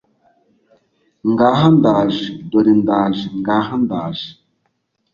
ngaha 1.31 1.67
ndaje 1.77 2.25
(dore 2.49 2.73
ndaje), 2.81 3.25
ngaha 3.39 3.73
ndaje 3.83 4.29